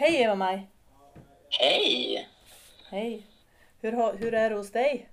[0.00, 0.66] Hej Eva-Maj!
[1.50, 2.28] Hej!
[2.90, 3.26] Hej!
[3.80, 5.08] Hur, hur är det hos dig?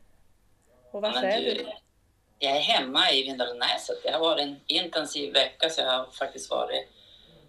[0.91, 1.65] Och var Men är du, du?
[2.39, 4.03] Jag är hemma i Vindelnäset.
[4.03, 6.87] Det har varit en intensiv vecka så jag har faktiskt varit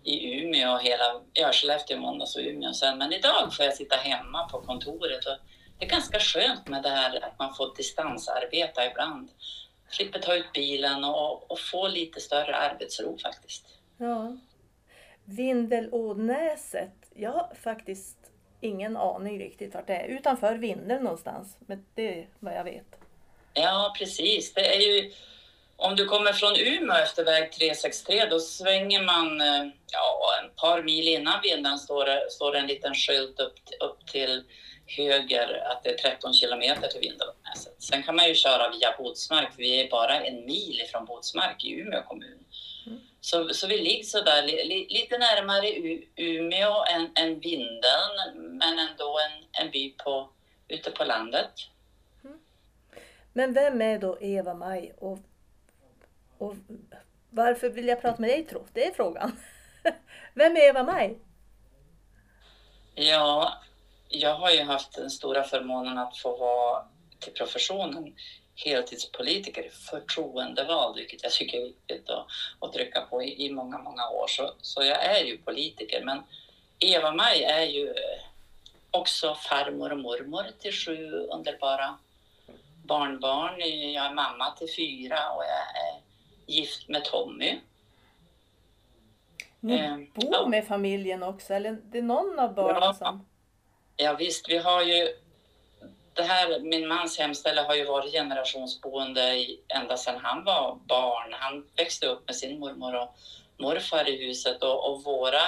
[0.04, 2.98] i Umeå hela, ja Skellefteå i måndags och Umeå sen.
[2.98, 5.36] Men idag får jag sitta hemma på kontoret och
[5.78, 9.30] det är ganska skönt med det här att man får distansarbeta ibland.
[9.90, 13.66] Slipper ta ut bilen och, och få lite större arbetsro faktiskt.
[13.98, 14.36] Ja.
[15.24, 16.97] Vindelådnäset.
[17.20, 18.16] Jag har faktiskt
[18.60, 20.08] ingen aning riktigt vart det är.
[20.08, 21.56] Utanför Vindeln någonstans.
[21.66, 22.86] Men det är vad jag vet.
[23.54, 24.54] Ja, precis.
[24.54, 25.12] Det är ju,
[25.76, 30.82] om du kommer från Umeå efter väg 363, då svänger man eh, ja, ett par
[30.82, 34.44] mil innan Vindeln står det, står det en liten skylt upp, upp till
[34.86, 37.82] höger att det är 13 kilometer till Vindelnäset.
[37.82, 41.64] Sen kan man ju köra via Botsmark, för vi är bara en mil ifrån Botsmark
[41.64, 42.44] i Umeå kommun.
[43.34, 43.48] Mm.
[43.48, 48.78] Så, så vi ligger sådär li, li, lite närmare U, Umeå än, än Vindeln, men
[48.78, 50.30] ändå en, en by på,
[50.68, 51.50] ute på landet.
[53.32, 54.92] Men vem är då Eva-Maj?
[54.98, 55.18] Och,
[56.38, 56.54] och
[57.30, 58.66] varför vill jag prata med dig tro?
[58.72, 59.32] Det är frågan.
[60.34, 61.18] Vem är Eva-Maj?
[62.94, 63.52] Ja,
[64.08, 66.84] jag har ju haft den stora förmånen att få vara
[67.18, 68.14] till professionen
[68.64, 72.26] heltidspolitiker, förtroendevald, vilket jag tycker är viktigt att,
[72.60, 74.26] att trycka på i, i många, många år.
[74.28, 76.22] Så, så jag är ju politiker, men
[76.78, 77.94] Eva-Maj är ju
[78.90, 81.98] också farmor och mormor till sju underbara
[82.84, 83.60] barnbarn.
[83.92, 86.00] Jag är mamma till fyra och jag är
[86.46, 87.58] gift med Tommy.
[89.60, 90.46] Ni Eh, bor ja.
[90.48, 91.54] med familjen också?
[91.54, 92.94] Eller det är någon av barnen Ja.
[92.94, 93.26] som...
[93.96, 95.08] Ja visst, vi har ju...
[96.18, 101.32] Det här, min mans hemställe har ju varit generationsboende i, ända sedan han var barn.
[101.32, 103.16] Han växte upp med sin mormor och
[103.58, 105.40] morfar i huset och, och våra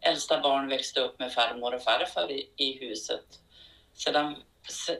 [0.00, 3.24] äldsta barn växte upp med farmor och farfar i, i huset.
[3.94, 4.36] Sedan,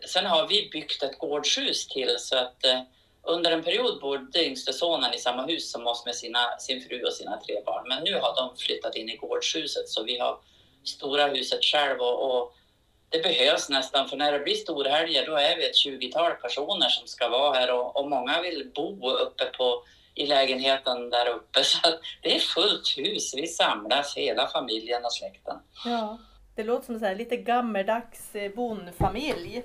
[0.06, 2.82] sen har vi byggt ett gårdshus till så att eh,
[3.22, 7.02] under en period bodde yngste sonen i samma hus som oss med sina, sin fru
[7.02, 7.88] och sina tre barn.
[7.88, 10.38] Men nu har de flyttat in i gårdshuset så vi har
[10.84, 12.56] stora huset själv och, och
[13.08, 17.06] det behövs nästan för när det blir storhelger då är vi ett 20-tal personer som
[17.06, 19.84] ska vara här och, och många vill bo uppe på
[20.14, 23.34] i lägenheten där uppe så att det är fullt hus.
[23.36, 25.56] Vi samlas hela familjen och släkten.
[25.84, 26.18] Ja,
[26.54, 29.62] det låter som här, lite gammeldags eh, bondfamilj.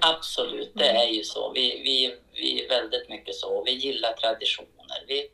[0.00, 1.52] Absolut, det är ju så.
[1.52, 3.64] Vi, vi, vi är väldigt mycket så.
[3.64, 5.04] Vi gillar traditioner.
[5.08, 5.30] Vi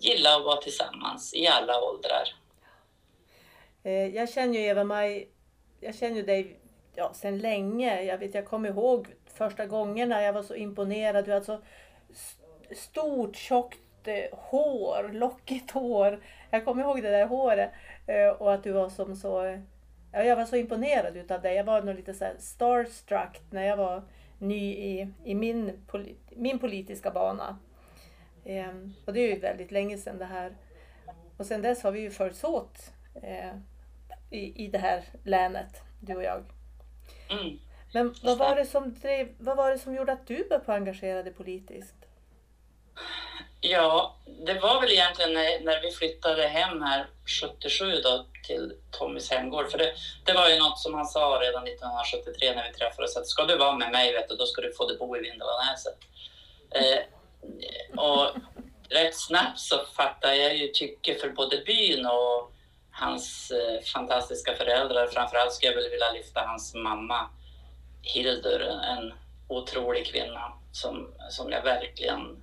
[0.00, 2.34] gillar att vara tillsammans i alla åldrar.
[3.84, 5.28] Eh, Jag känner ju Eva-Maj,
[5.84, 6.58] jag känner ju dig
[6.94, 8.02] ja, sedan länge.
[8.02, 11.24] Jag, vet, jag kommer ihåg första gångerna jag var så imponerad.
[11.24, 11.58] Du hade så
[12.70, 16.20] stort tjockt eh, hår, lockigt hår.
[16.50, 17.70] Jag kommer ihåg det där håret.
[18.06, 19.58] Eh, och att du var som så...
[20.12, 21.54] Ja, jag var så imponerad utav dig.
[21.56, 24.02] Jag var nog lite så här starstruck när jag var
[24.38, 27.58] ny i, i min, polit, min politiska bana.
[28.44, 30.56] Ehm, och det är ju väldigt länge sedan det här.
[31.36, 32.92] Och sedan dess har vi ju följts åt
[33.22, 33.54] eh,
[34.30, 36.44] i, i det här länet, du och jag.
[37.28, 37.58] Mm.
[37.92, 41.22] Men vad var, det som drev, vad var det som gjorde att du började engagera
[41.22, 41.94] dig politiskt?
[43.60, 47.06] Ja, det var väl egentligen när, när vi flyttade hem här
[47.60, 49.70] 77 då till Tommys hemgård.
[49.70, 53.26] För det, det var ju något som han sa redan 1973 när vi träffades att
[53.26, 55.98] ska du vara med mig vet du, då ska du få bo i Vindelånäset.
[56.70, 57.02] Eh,
[58.00, 58.30] och
[58.88, 62.53] rätt snabbt så fattade jag ju tycke för både byn och
[63.04, 65.06] hans eh, fantastiska föräldrar.
[65.06, 67.30] Framförallt skulle jag väl vilja lyfta hans mamma
[68.02, 69.12] Hildur, en
[69.48, 72.42] otrolig kvinna som, som jag verkligen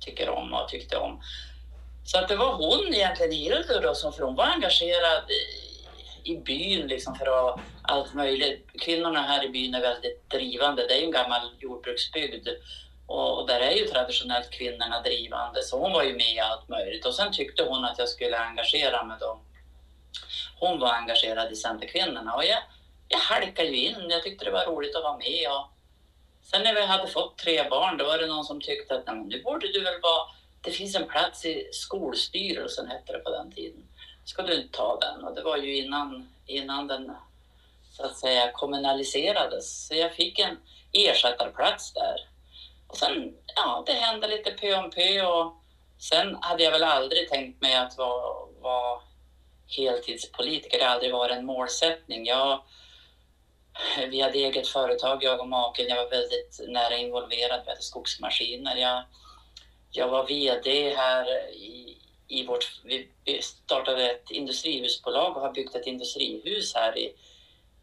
[0.00, 1.20] tycker om och tyckte om.
[2.04, 6.36] Så att det var hon egentligen, Hildur, då, som för hon var engagerad i, i
[6.36, 8.66] byn liksom för att allt möjligt.
[8.80, 10.86] Kvinnorna här i byn är väldigt drivande.
[10.86, 12.48] Det är ju en gammal jordbruksbygd
[13.06, 15.62] och, och där är ju traditionellt kvinnorna drivande.
[15.62, 18.38] Så hon var ju med i allt möjligt och sen tyckte hon att jag skulle
[18.38, 19.40] engagera mig då.
[20.58, 22.62] Hon var engagerad i Centerkvinnorna och jag,
[23.08, 24.10] jag halkade ju in.
[24.10, 25.66] Jag tyckte det var roligt att vara med och
[26.42, 29.16] Sen när vi hade fått tre barn, då var det någon som tyckte att "Nej,
[29.16, 30.22] nu borde du väl vara...
[30.62, 33.82] Det finns en plats i skolstyrelsen, hette det på den tiden.
[34.24, 35.24] Ska du inte ta den?
[35.24, 37.12] Och det var ju innan, innan den
[37.96, 39.86] så att säga kommunaliserades.
[39.86, 40.58] Så jag fick en
[40.92, 42.28] ersättarplats där.
[42.86, 45.52] Och sen, ja, det hände lite pö om pö och
[45.98, 49.00] sen hade jag väl aldrig tänkt mig att vara, vara
[49.76, 50.78] heltidspolitiker.
[50.78, 52.26] Det har aldrig varit en målsättning.
[52.26, 52.62] Jag,
[54.08, 55.88] vi hade eget företag, jag och maken.
[55.88, 57.60] Jag var väldigt nära involverad.
[57.64, 58.76] Vi hade skogsmaskiner.
[58.76, 59.02] Jag,
[59.90, 62.80] jag var VD här i, i vårt...
[62.84, 63.08] Vi,
[63.42, 67.14] startade ett industrihusbolag och har byggt ett industrihus här i,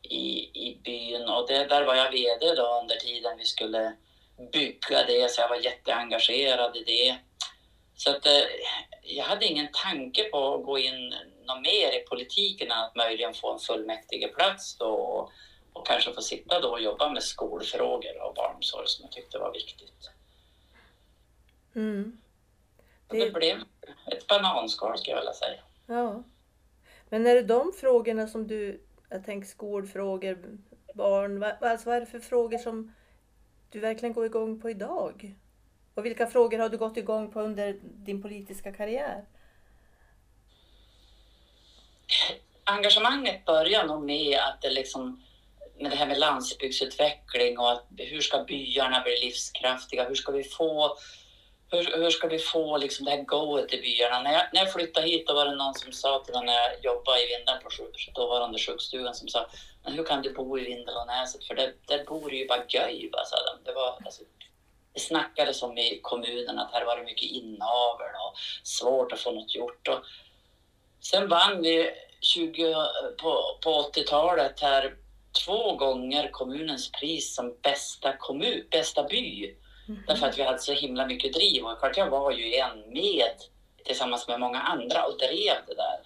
[0.01, 3.93] i, i byn och det, där var jag VD då under tiden vi skulle
[4.51, 7.17] bygga det så jag var jätteengagerad i det.
[7.95, 8.43] Så att eh,
[9.01, 11.13] jag hade ingen tanke på att gå in
[11.47, 15.31] något mer i politiken än att möjligen få en fullmäktigeplats då och,
[15.73, 19.53] och kanske få sitta då och jobba med skolfrågor och barnomsorg som jag tyckte var
[19.53, 20.09] viktigt.
[21.75, 22.17] Mm.
[23.07, 23.25] Det...
[23.25, 23.57] det blev
[24.11, 25.59] ett bananskal skulle jag vilja säga.
[25.85, 26.23] Ja.
[27.09, 30.57] Men är det de frågorna som du, jag tänker skolfrågor,
[30.93, 32.93] barn, alltså vad är det för frågor som
[33.69, 35.35] du verkligen går igång på idag?
[35.93, 39.25] Och vilka frågor har du gått igång på under din politiska karriär?
[42.63, 45.23] Engagemanget börjar nog med att det liksom
[45.79, 50.07] med det här med landsbygdsutveckling och att hur ska byarna bli livskraftiga?
[50.07, 50.97] Hur ska vi få
[51.71, 54.21] hur, hur ska vi få liksom det här goet i byarna?
[54.21, 56.53] När jag, när jag flyttade hit då var det någon som sa till mig när
[56.53, 57.69] jag jobbade i Vindeln på
[58.21, 59.47] dåvarande sjukstugan som sa
[59.83, 63.09] men hur kan du bo i Vindelånäset för där, där bor det ju bara göj.
[63.11, 63.35] Sa alltså.
[63.35, 63.63] de.
[63.63, 64.23] Det, var, alltså,
[64.93, 69.31] det snackades om i kommunen att här var det mycket inavel och svårt att få
[69.31, 69.87] något gjort.
[69.87, 69.99] Och
[71.11, 71.89] sen vann vi
[72.21, 72.75] 20,
[73.21, 74.95] på, på 80-talet här
[75.45, 79.55] två gånger kommunens pris som bästa, kommun, bästa by.
[79.87, 80.03] Mm.
[80.07, 83.35] Därför att vi hade så himla mycket driv och klart jag var ju en med
[83.85, 85.99] tillsammans med många andra och drev det där.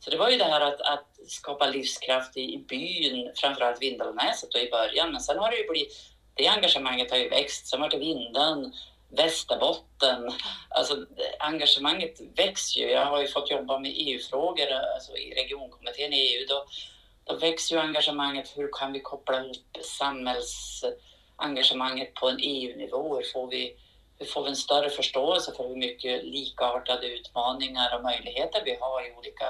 [0.00, 4.50] Så det var ju det här att, att skapa livskraft i, i byn, framförallt Vindelnäset
[4.50, 5.12] då i början.
[5.12, 5.92] Men sen har det ju blivit,
[6.34, 7.66] det engagemanget har ju växt.
[7.66, 8.72] Sen var det Vindeln,
[9.08, 10.32] Västerbotten.
[10.68, 11.06] Alltså
[11.38, 12.90] engagemanget växer ju.
[12.90, 16.46] Jag har ju fått jobba med EU-frågor alltså i regionkommittén i EU.
[16.48, 16.66] Då,
[17.24, 18.52] då växer ju engagemanget.
[18.56, 23.16] Hur kan vi koppla ihop samhällsengagemanget på en EU-nivå?
[23.16, 23.76] Hur får vi
[24.18, 29.06] hur får vi en större förståelse för hur mycket likartade utmaningar och möjligheter vi har
[29.06, 29.46] i olika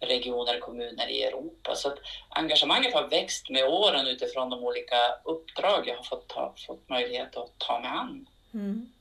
[0.00, 1.74] regioner och kommuner i Europa.
[1.74, 1.98] Så att
[2.28, 7.36] engagemanget har växt med åren utifrån de olika uppdrag jag har fått, ta, fått möjlighet
[7.36, 8.26] att ta mig an.
[8.54, 8.92] Mm.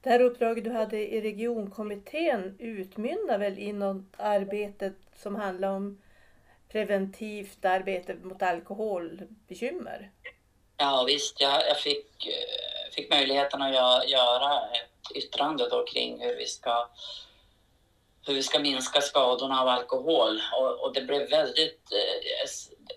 [0.00, 6.02] Det här uppdraget du hade i regionkommittén utmynnar väl i något arbete som handlar om
[6.68, 10.10] preventivt arbete mot alkoholbekymmer?
[10.76, 13.74] Ja visst, jag, jag fick, eh, fick möjligheten att
[14.10, 16.88] göra ett yttrande då kring hur vi ska
[18.26, 20.40] hur vi ska minska skadorna av alkohol.
[20.58, 21.92] Och, och det blev väldigt...
[21.92, 22.48] Eh,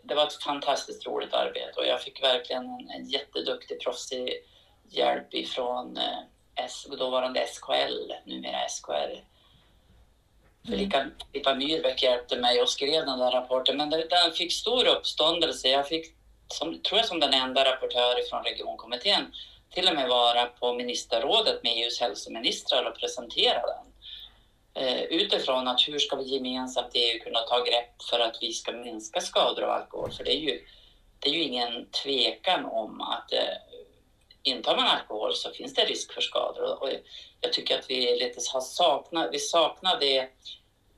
[0.03, 4.43] det var ett fantastiskt roligt arbete och jag fick verkligen en, en jätteduktig proffsig
[4.89, 9.23] hjälp ifrån eh, dåvarande SKL, numera SKR.
[10.67, 14.87] Filippa, Filippa Myrbäck hjälpte mig och skrev den där rapporten, men den, den fick stor
[14.87, 15.67] uppståndelse.
[15.67, 16.15] Jag fick,
[16.47, 19.33] som, tror jag som den enda rapportör från regionkommittén,
[19.73, 23.89] till och med vara på ministerrådet med EUs hälsoministrar och presentera den.
[24.73, 28.53] Eh, utifrån att hur ska vi gemensamt i EU kunna ta grepp för att vi
[28.53, 30.11] ska minska skador av alkohol?
[30.11, 30.61] För det är ju,
[31.19, 33.68] det är ju ingen tvekan om att eh,
[34.49, 36.83] intar man alkohol så finns det risk för skador.
[36.83, 36.89] Och
[37.41, 40.29] jag tycker att vi lite har saknat, vi saknar det.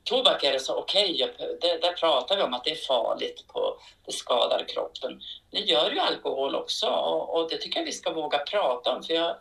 [0.04, 3.76] Tobak är det så okej, okay, där pratar vi om att det är farligt, på,
[4.06, 5.20] det skadar kroppen.
[5.50, 9.02] Det gör ju alkohol också och, och det tycker jag vi ska våga prata om.
[9.02, 9.36] För jag,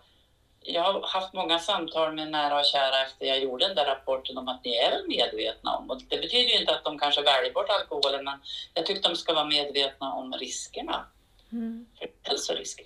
[0.63, 4.38] jag har haft många samtal med nära och kära efter jag gjorde den där rapporten
[4.38, 5.90] om att ni är medvetna om.
[5.90, 8.40] Och det betyder ju inte att de kanske väljer bort alkoholen, men
[8.74, 11.06] jag tycker de ska vara medvetna om riskerna.
[11.51, 11.86] Mm.
[12.24, 12.86] Hälsorisker.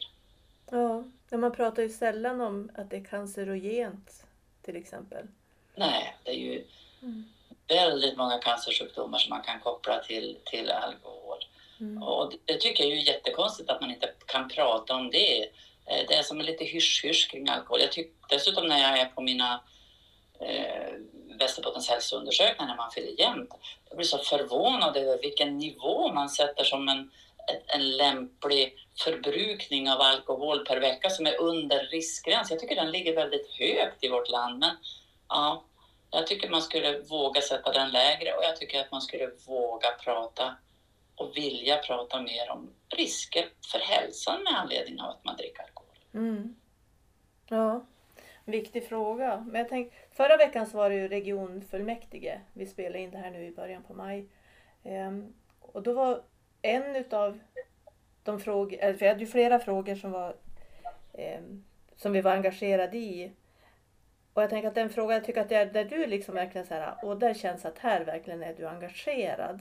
[0.71, 4.23] Ja, man pratar ju sällan om att det är cancerogent
[4.61, 5.27] till exempel.
[5.75, 6.65] Nej, det är ju
[7.01, 7.25] mm.
[7.67, 11.37] väldigt många cancersjukdomar som man kan koppla till, till alkohol.
[11.79, 12.03] Mm.
[12.03, 15.49] Och det tycker jag är jättekonstigt att man inte kan prata om det
[15.85, 17.81] Eh, det är som lite hysch-hysch kring alkohol.
[17.81, 19.63] Jag tycker dessutom när jag är på mina
[20.39, 20.93] eh,
[21.39, 23.49] Västerbottens hälsoundersökningar när man fyller jämnt,
[23.89, 27.11] jag blir så förvånad över vilken nivå man sätter som en,
[27.67, 32.51] en lämplig förbrukning av alkohol per vecka som är under riskgräns.
[32.51, 34.75] Jag tycker den ligger väldigt högt i vårt land, men
[35.29, 35.63] ja,
[36.11, 39.91] jag tycker man skulle våga sätta den lägre och jag tycker att man skulle våga
[40.03, 40.55] prata
[41.15, 45.95] och vilja prata mer om risker för hälsan med anledning av att man dricker alkohol.
[46.13, 46.55] Mm.
[47.49, 47.85] Ja,
[48.45, 49.45] viktig fråga.
[49.47, 52.41] Men jag tänk, förra veckan så var det ju regionfullmäktige.
[52.53, 54.29] Vi spelade in det här nu i början på maj.
[54.83, 56.23] Ehm, och då var
[56.61, 57.39] en utav
[58.25, 60.35] de frågor, för jag hade ju flera frågor som var
[61.13, 61.63] ehm,
[61.95, 63.31] som vi var engagerade i.
[64.33, 66.67] Och jag tänker att den frågan, jag tycker att det är där du liksom verkligen
[66.67, 69.59] så här, och där känns att här verkligen är du engagerad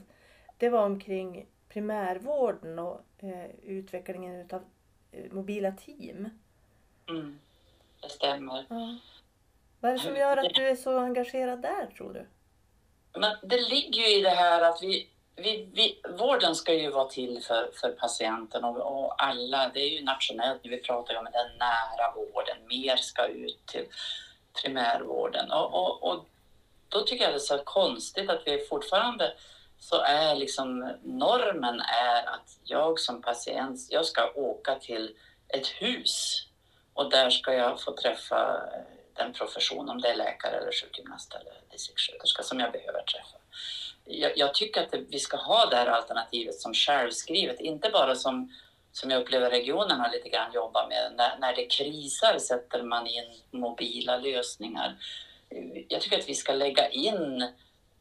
[0.57, 4.61] det var omkring primärvården och eh, utvecklingen utav
[5.11, 6.29] eh, mobila team.
[7.09, 7.39] Mm,
[8.01, 8.65] det stämmer.
[8.69, 8.97] Ja.
[9.79, 12.25] Vad är det som gör att du är så engagerad där tror du?
[13.19, 17.07] men det ligger ju i det här att vi, vi, vi, vården ska ju vara
[17.07, 19.71] till för, för patienten och, och alla.
[19.73, 22.57] Det är ju nationellt, vi pratar ju om den nära vården.
[22.67, 23.85] Mer ska ut till
[24.61, 25.51] primärvården.
[25.51, 26.25] Och, och, och
[26.89, 29.33] då tycker jag det är så konstigt att vi fortfarande
[29.79, 35.15] så är liksom normen är att jag som patient, jag ska åka till
[35.47, 36.47] ett hus
[36.93, 38.61] och där ska jag få träffa
[39.15, 43.37] den profession, om det är läkare eller sjukgymnast eller distriktssköterska som jag behöver träffa.
[44.05, 48.15] Jag, jag tycker att det, vi ska ha det här alternativet som självskrivet, inte bara
[48.15, 48.53] som,
[48.91, 51.13] som jag upplever regionerna lite grann jobbar med.
[51.17, 54.95] När, när det krisar sätter man in mobila lösningar.
[55.87, 57.47] Jag tycker att vi ska lägga in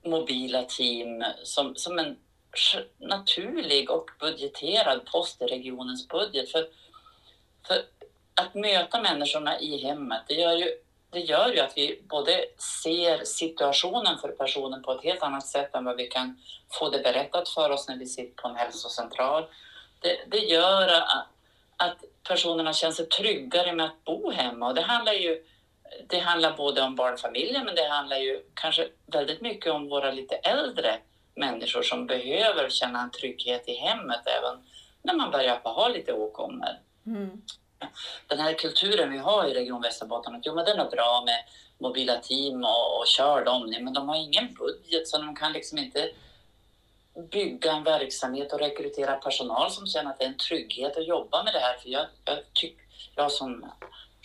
[0.05, 2.17] mobila team som, som en
[2.99, 6.51] naturlig och budgeterad post i regionens budget.
[6.51, 6.69] För,
[7.67, 7.83] för
[8.35, 10.71] att möta människorna i hemmet, det gör ju
[11.15, 12.45] det gör ju att vi både
[12.83, 16.39] ser situationen för personen på ett helt annat sätt än vad vi kan
[16.79, 19.45] få det berättat för oss när vi sitter på en hälsocentral.
[20.01, 21.29] Det, det gör att,
[21.77, 25.45] att personerna känner sig tryggare med att bo hemma och det handlar ju
[26.09, 30.35] det handlar både om barnfamiljer men det handlar ju kanske väldigt mycket om våra lite
[30.35, 30.99] äldre
[31.35, 34.67] människor som behöver känna en trygghet i hemmet även
[35.03, 36.79] när man börjar ha lite åkommor.
[37.07, 37.43] Mm
[38.27, 41.45] den här kulturen vi har i Region Västerbotten, att jo, men den är bra med
[41.79, 45.79] mobila team och, och kör dem, men de har ingen budget så de kan liksom
[45.79, 46.11] inte
[47.31, 51.43] bygga en verksamhet och rekrytera personal som känner att det är en trygghet att jobba
[51.43, 51.77] med det här.
[51.79, 52.77] För jag, jag, tyck,
[53.15, 53.73] jag som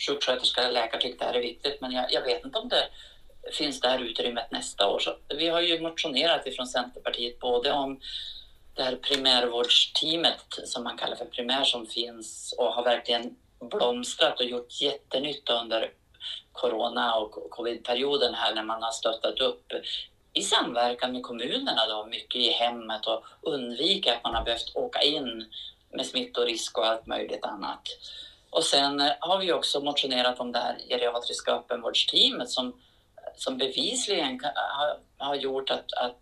[0.06, 2.88] sjuksköterska eller läkare tycker det här är viktigt, men jag, jag vet inte om det
[3.52, 4.98] finns det här utrymmet nästa år.
[4.98, 8.00] Så vi har ju motionerat ifrån Centerpartiet både om
[8.74, 14.46] det här primärvårdsteamet som man kallar för primär som finns och har verkligen blomstrat och
[14.46, 15.92] gjort jättenytta under
[16.52, 19.72] corona och covidperioden här när man har stöttat upp
[20.32, 25.02] i samverkan med kommunerna då, mycket i hemmet och undvika att man har behövt åka
[25.02, 25.44] in
[25.92, 27.82] med smittorisk och allt möjligt annat.
[28.50, 32.80] Och sen eh, har vi också motionerat om det här geriatriska öppenvårdsteamet som,
[33.36, 36.18] som bevisligen har, har gjort att, att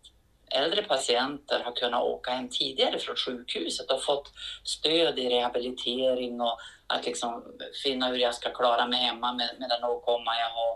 [0.51, 4.33] äldre patienter har kunnat åka hem tidigare från sjukhuset och fått
[4.65, 7.45] stöd i rehabilitering och att liksom
[7.83, 10.73] finna hur jag ska klara mig hemma med, med den åkomma jag har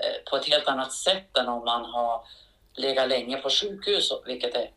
[0.00, 2.26] eh, på ett helt annat sätt än om man har
[2.76, 4.70] legat länge på sjukhus, vilket är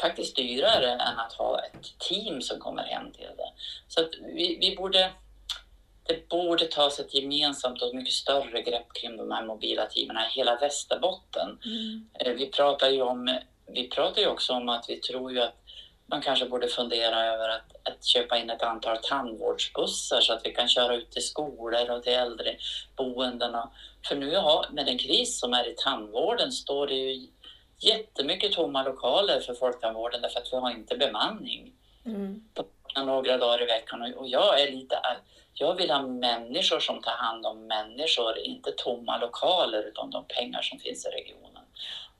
[0.00, 3.52] faktiskt dyrare än att ha ett team som kommer hem till det.
[3.88, 5.10] Så vi, vi borde
[6.04, 10.34] det borde tas ett gemensamt och mycket större grepp kring de här mobila teamen i
[10.34, 11.58] hela Västerbotten.
[11.64, 12.08] Mm.
[12.14, 15.54] Eh, vi pratar ju om vi pratar ju också om att vi tror ju att
[16.12, 20.50] man kanske borde fundera över att, att köpa in ett antal tandvårdsbussar så att vi
[20.50, 23.56] kan köra ut till skolor och till äldreboenden.
[24.08, 27.28] För nu har, med den kris som är i tandvården står det ju
[27.78, 31.72] jättemycket tomma lokaler för folktandvården därför att vi har inte bemanning
[32.06, 32.44] mm.
[32.54, 32.64] på
[32.96, 34.14] några dagar i veckan.
[34.14, 34.98] Och jag är lite
[35.54, 40.62] jag vill ha människor som tar hand om människor, inte tomma lokaler utan de pengar
[40.62, 41.62] som finns i regionen.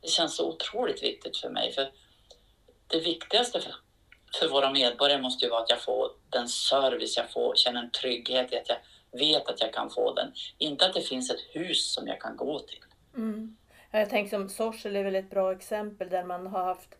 [0.00, 1.72] Det känns så otroligt viktigt för mig.
[1.72, 1.92] För
[2.86, 3.74] Det viktigaste för,
[4.38, 7.90] för våra medborgare måste ju vara att jag får den service jag får, känner en
[7.90, 8.78] trygghet i att jag
[9.18, 10.32] vet att jag kan få den.
[10.58, 12.84] Inte att det finns ett hus som jag kan gå till.
[13.14, 13.56] Mm.
[13.90, 16.94] Jag tänker som Sorsele är väl ett bra exempel där man har haft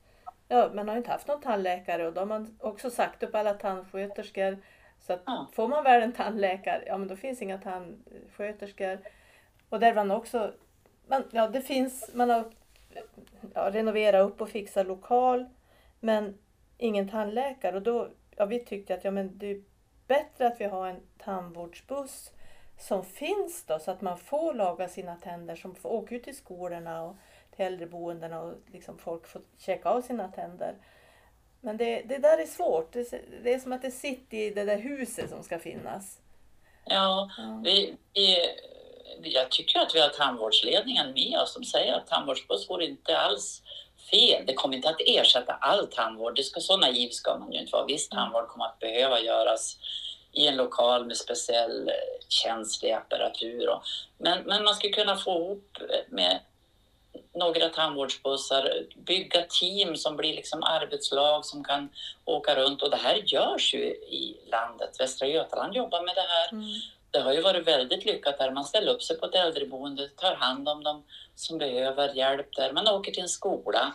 [0.53, 3.55] Ja, man har inte haft någon tandläkare och då har man också sagt upp alla
[3.55, 4.59] tandsköterskor.
[5.01, 5.51] Så att ja.
[5.53, 8.99] får man väl en tandläkare, ja men då finns inga tandsköterskor.
[9.69, 10.53] Och där man också,
[11.07, 12.51] man, ja det finns, man har
[13.55, 15.47] ja, renovera upp och fixa lokal
[16.01, 16.39] men
[16.83, 17.77] ingen tandläkare.
[17.77, 19.62] Och då, ja, vi tyckte att ja, men det är
[20.07, 22.31] bättre att vi har en tandvårdsbuss
[22.79, 26.37] som finns då så att man får laga sina tänder, som får åka ut till
[26.37, 27.17] skolorna och
[27.57, 30.75] till äldreboendena och liksom folk får checka av sina tänder.
[31.61, 32.93] Men det, det där är svårt.
[32.93, 33.11] Det,
[33.43, 36.21] det är som att det sitter i det där huset som ska finnas.
[36.85, 37.31] Ja.
[37.65, 38.37] Vi, vi
[39.23, 43.62] jag tycker att vi har tandvårdsledningen med oss som säger att tandvårdsbuss vore inte alls
[44.11, 44.47] fel.
[44.47, 46.37] Det kommer inte att ersätta all tandvård.
[46.37, 47.85] Det ska, så naiv ska man ju inte vara.
[47.85, 49.76] Viss tandvård kommer att behöva göras
[50.32, 51.94] i en lokal med speciell eh,
[52.28, 53.68] känslig apparatur.
[53.68, 53.82] Och,
[54.18, 55.78] men, men man ska kunna få ihop
[56.09, 56.40] med
[57.35, 61.88] några tandvårdsbussar, bygga team som blir liksom arbetslag som kan
[62.25, 62.82] åka runt.
[62.82, 65.00] Och det här görs ju i landet.
[65.00, 66.52] Västra Götaland jobbar med det här.
[66.52, 66.80] Mm
[67.12, 68.50] det har ju varit väldigt lyckat där.
[68.50, 71.04] Man ställer upp sig på ett äldreboende, tar hand om dem
[71.35, 72.73] som behöver hjälp där.
[72.73, 73.92] Man åker till en skola,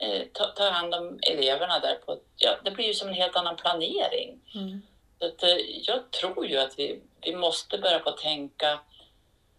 [0.00, 0.22] eh,
[0.54, 1.94] tar, hand om eleverna där.
[1.94, 4.40] På, ja, det blir ju som en helt annan planering.
[4.54, 4.82] Mm.
[5.18, 8.80] Så att, eh, jag tror ju att vi, vi måste börja på att tänka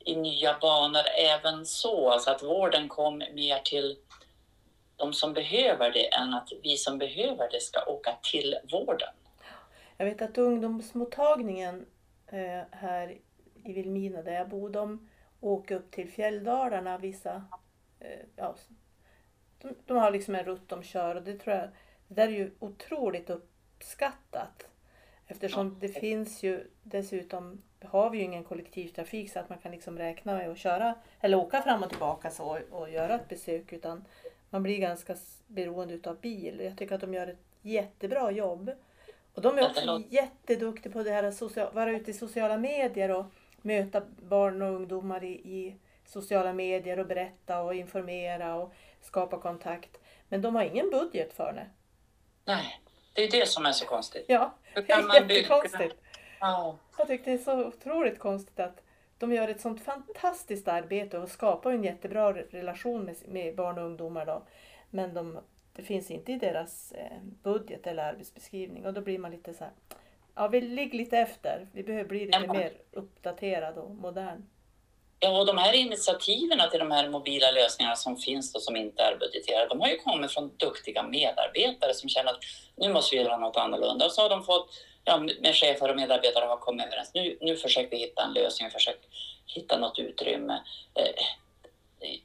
[0.05, 3.97] i nya banor även så, alltså att vården kom mer till
[4.95, 9.13] de som behöver det än att vi som behöver det ska åka till vården.
[9.97, 11.85] Jag vet att ungdomsmottagningen
[12.71, 13.17] här
[13.63, 15.09] i Vilmina där jag bor, de
[15.39, 17.43] åker upp till fjälldalarna vissa,
[17.99, 18.55] eh, ja,
[19.61, 21.69] de, de, har liksom en rutt de kör och det tror jag,
[22.07, 24.67] det där är ju otroligt uppskattat.
[25.27, 29.97] Eftersom det finns ju dessutom, har vi ju ingen kollektivtrafik så att man kan liksom
[29.97, 34.05] räkna med att köra eller åka fram och tillbaka så och göra ett besök utan
[34.49, 35.15] man blir ganska
[35.47, 36.61] beroende utav bil.
[36.63, 38.71] Jag tycker att de gör ett jättebra jobb.
[39.33, 43.25] Och de är också jätteduktiga på det här att vara ute i sociala medier och
[43.61, 45.75] möta barn och ungdomar i, i
[46.05, 49.97] sociala medier och berätta och informera och skapa kontakt.
[50.29, 51.69] Men de har ingen budget för det.
[52.45, 52.79] Nej,
[53.13, 54.25] det är det som är så konstigt.
[54.27, 55.95] Ja, det är jättekonstigt.
[56.39, 56.77] Ja.
[56.97, 58.81] Jag tycker det är så otroligt konstigt att
[59.17, 63.85] de gör ett sånt fantastiskt arbete och skapar en jättebra relation med, med barn och
[63.85, 64.25] ungdomar.
[64.25, 64.43] Då.
[64.89, 65.39] Men de,
[65.75, 69.63] det finns inte i deras eh, budget eller arbetsbeskrivning och då blir man lite så
[69.63, 69.73] här,
[70.35, 71.67] ja vi ligger lite efter.
[71.71, 72.53] Vi behöver bli lite ja.
[72.53, 74.45] mer uppdaterad och modern.
[75.19, 79.03] Ja, och de här initiativen till de här mobila lösningarna som finns och som inte
[79.03, 82.39] är budgeterade, de har ju kommit från duktiga medarbetare som känner att
[82.75, 84.05] nu måste vi göra något annorlunda.
[84.05, 84.69] Och så har de fått,
[85.03, 87.11] ja, med chefer och medarbetare har kommit överens.
[87.13, 89.07] Nu, nu försöker vi hitta en lösning, försöker
[89.45, 90.61] hitta något utrymme.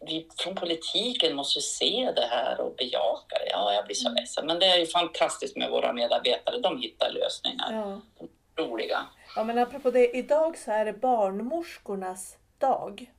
[0.00, 3.50] Vi från politiken måste se det här och bejaka det.
[3.50, 4.46] Ja, jag blir så ledsen.
[4.46, 6.58] Men det är ju fantastiskt med våra medarbetare.
[6.58, 7.72] De hittar lösningar.
[7.72, 8.00] Ja.
[8.54, 9.06] De roliga.
[9.36, 10.16] Ja, men apropå det.
[10.16, 13.12] Idag så är det barnmorskornas dag.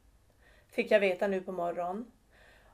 [0.72, 2.12] Fick jag veta nu på morgonen.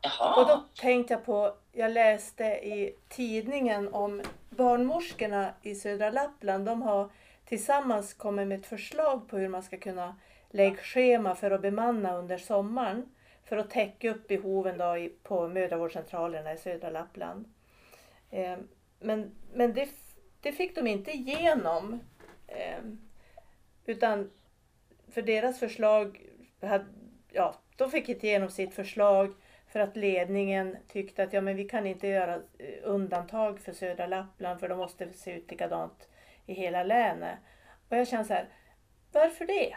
[0.01, 0.41] Jaha.
[0.41, 6.65] Och då tänkte jag på, jag läste i tidningen om barnmorskorna i södra Lappland.
[6.65, 7.09] De har
[7.45, 10.15] tillsammans kommit med ett förslag på hur man ska kunna
[10.49, 13.14] lägga schema för att bemanna under sommaren
[13.45, 17.45] för att täcka upp behoven då på mödravårdscentralerna i södra Lappland.
[18.31, 18.57] Eh,
[18.99, 19.89] men men det,
[20.41, 21.99] det fick de inte igenom.
[22.47, 22.79] Eh,
[23.85, 24.31] utan
[25.11, 26.29] för deras förslag,
[26.61, 26.85] hade,
[27.31, 29.33] ja, de fick inte igenom sitt förslag
[29.67, 34.07] för att ledningen tyckte att ja, men vi kan inte göra eh, undantag för södra
[34.07, 36.09] Lappland för de måste se ut likadant
[36.45, 37.37] i hela länet.
[37.89, 38.49] Och jag känner så här,
[39.11, 39.75] varför det?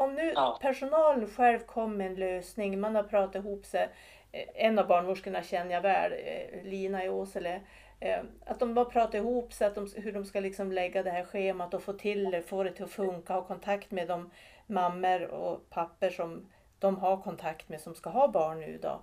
[0.00, 0.58] Om nu ja.
[0.62, 3.88] personalen själv kom med en lösning, man har pratat ihop sig.
[4.32, 7.60] Eh, en av barnmorskorna känner jag väl, eh, Lina i Åsele.
[8.00, 11.10] Eh, att de bara pratar ihop sig, att de, hur de ska liksom lägga det
[11.10, 14.30] här schemat och få till det, få det till att funka, ha kontakt med de
[14.66, 19.00] mammor och papper som de har kontakt med som ska ha barn nu då.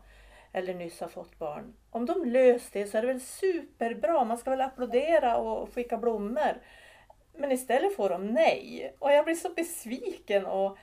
[0.53, 1.73] Eller nyss har fått barn.
[1.91, 4.23] Om de löst det så är det väl superbra.
[4.23, 6.61] Man ska väl applådera och skicka blommor.
[7.33, 8.93] Men istället får de nej.
[8.99, 10.77] Och jag blir så besviken och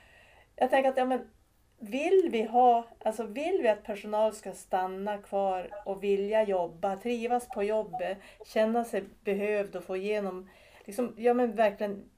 [0.55, 1.31] jag tänker att ja, men,
[1.79, 7.49] vill vi ha, alltså vill vi att personal ska stanna kvar och vilja jobba, trivas
[7.49, 10.49] på jobbet, känna sig behövd och få igenom,
[10.85, 12.09] liksom, ja men verkligen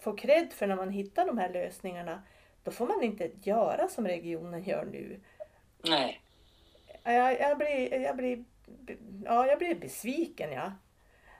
[0.00, 2.22] få cred för när man hittar de här lösningarna.
[2.62, 5.20] Då får man inte göra som regionen gör nu.
[5.82, 6.20] Nej.
[7.02, 8.44] Jag, jag, blir, jag, blir,
[9.24, 10.72] ja, jag blir besviken ja.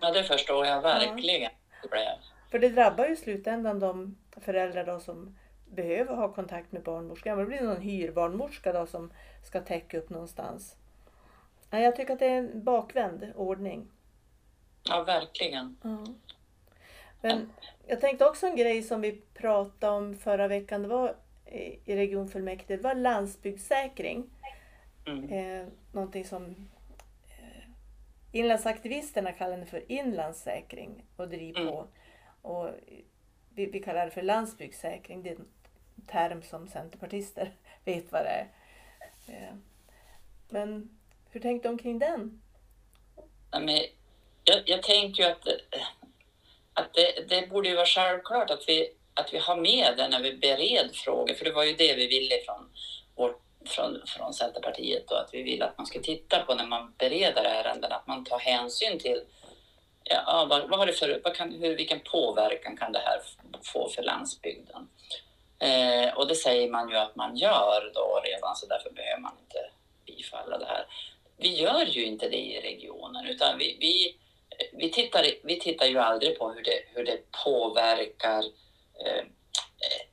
[0.00, 1.50] Ja det förstår jag verkligen.
[1.90, 2.18] Ja.
[2.50, 5.38] För det drabbar ju i slutändan de föräldrar då som
[5.74, 7.38] behöver ha kontakt med barnmorskan.
[7.38, 10.76] Det blir någon hyrbarnmorska då som ska täcka upp någonstans.
[11.70, 13.88] Jag tycker att det är en bakvänd ordning.
[14.88, 15.76] Ja, verkligen.
[15.82, 16.04] Ja.
[17.20, 17.52] Men
[17.86, 20.82] jag tänkte också en grej som vi pratade om förra veckan.
[20.82, 21.16] Det var
[21.84, 22.76] i regionfullmäktige.
[22.76, 24.30] Det var landsbygdssäkring.
[25.06, 25.28] Mm.
[25.28, 26.44] Eh, någonting som
[27.28, 27.64] eh,
[28.32, 31.72] inlandsaktivisterna kallar det för inlandssäkring och driver mm.
[31.72, 31.86] på.
[32.42, 32.70] Och
[33.54, 35.22] vi, vi kallar det för landsbygdssäkring.
[35.22, 35.38] Det är
[36.06, 37.52] term som centerpartister
[37.84, 38.48] vet vad det är.
[39.26, 39.54] Eh,
[40.48, 40.98] men
[41.30, 42.42] hur tänkte du omkring den?
[43.50, 43.78] Men
[44.44, 45.48] jag, jag tänker ju att,
[46.74, 50.22] att det, det borde ju vara självklart att vi, att vi har med det när
[50.22, 52.70] vi bereder frågor, för det var ju det vi ville från,
[53.14, 56.94] vårt, från, från Centerpartiet och att vi vill att man ska titta på när man
[56.98, 59.24] bereder ärenden, att man tar hänsyn till
[60.04, 63.20] ja, vad, vad har det för, vad kan, hur, vilken påverkan kan det här
[63.62, 64.88] få för landsbygden?
[65.64, 69.32] Eh, och det säger man ju att man gör då redan, så därför behöver man
[69.40, 69.70] inte
[70.06, 70.86] bifalla det här.
[71.36, 74.16] Vi gör ju inte det i regionen, utan vi, vi,
[74.72, 78.44] vi, tittar, vi tittar ju aldrig på hur det, hur det påverkar
[79.04, 79.24] eh,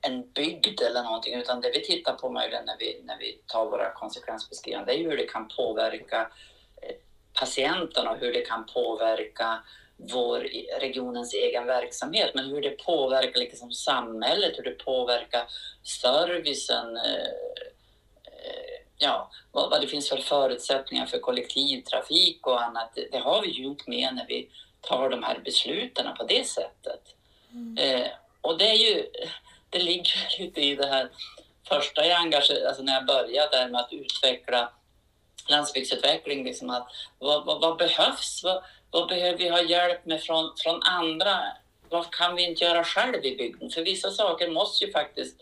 [0.00, 3.64] en bygd eller någonting, utan det vi tittar på möjligen när vi, när vi tar
[3.66, 6.30] våra konsekvensbeskrivningar, det är ju hur det kan påverka
[6.82, 6.96] eh,
[7.40, 9.62] patienten och hur det kan påverka
[10.10, 10.48] vår
[10.80, 15.46] regionens egen verksamhet, men hur det påverkar liksom samhället, hur det påverkar
[15.82, 17.28] servicen, eh,
[18.98, 22.92] ja, vad, vad det finns för förutsättningar för kollektivtrafik och annat.
[22.94, 24.48] Det, det har vi ju inte med när vi
[24.80, 27.14] tar de här besluten på det sättet.
[27.52, 27.78] Mm.
[27.78, 28.08] Eh,
[28.40, 29.06] och det är ju,
[29.70, 31.10] det ligger lite i det här
[31.68, 34.72] första jag engagerade, alltså när jag började med att utveckla
[35.48, 36.88] landsbygdsutveckling, liksom att
[37.18, 38.40] vad, vad, vad behövs?
[38.44, 41.38] Vad, vad, behöver vi ha hjälp med från, från andra?
[41.88, 43.70] Vad kan vi inte göra själv i bygden?
[43.70, 45.36] För vissa saker måste ju faktiskt,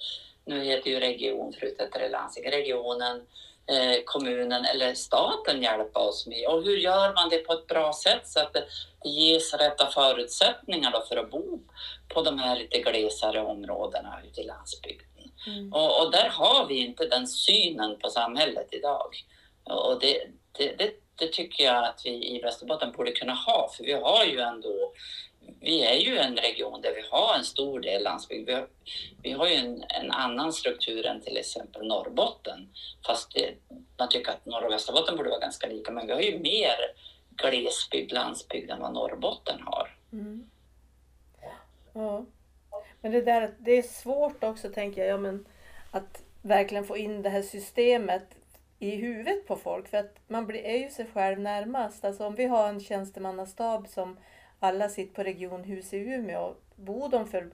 [0.44, 3.26] nu heter ju region, förut hette det landsting, regionen,
[3.66, 6.48] eh, kommunen eller staten hjälpa oss med.
[6.48, 8.64] Och hur gör man det på ett bra sätt så att det,
[9.02, 11.60] det ges rätta förutsättningar då för att bo
[12.08, 15.06] på de här lite glesare områdena ute i landsbygden?
[15.46, 15.72] Mm.
[15.72, 19.10] Och, och, där har vi inte den synen på samhället idag.
[19.64, 23.84] Och det, det, det, det, tycker jag att vi i Västerbotten borde kunna ha, för
[23.84, 24.92] vi har ju ändå
[25.60, 28.46] vi är ju en region där vi har en stor del landsbygd.
[28.46, 28.68] Vi har,
[29.22, 32.68] vi har ju en, en annan struktur än till exempel Norrbotten.
[33.06, 33.54] Fast det,
[33.98, 36.76] man tycker att Norr och Västerbotten borde vara ganska lika, men vi har ju mer
[37.30, 39.96] glesbygd, landsbygd än vad Norrbotten har.
[40.12, 40.50] Mm.
[41.92, 42.24] Ja.
[43.00, 45.46] Men det där det är svårt också tänker jag, ja, men
[45.90, 48.22] att verkligen få in det här systemet
[48.82, 49.88] i huvudet på folk.
[49.88, 52.04] För att man blir, är ju sig själv närmast.
[52.04, 54.16] Alltså om vi har en tjänstemannastab som
[54.60, 56.54] alla sitter på regionhus i Umeå.
[56.76, 57.50] Bor de för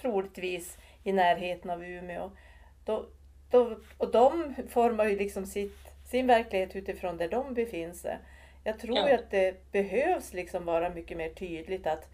[0.00, 2.30] troligtvis i närheten av Umeå.
[2.84, 3.06] Då,
[3.50, 5.78] då, och de formar ju liksom sitt,
[6.10, 8.18] sin verklighet utifrån där de befinner sig.
[8.64, 9.14] Jag tror ja.
[9.14, 12.08] att det behövs liksom vara mycket mer tydligt att